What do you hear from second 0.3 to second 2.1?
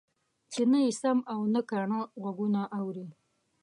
چې نه يې سم او نه کاڼه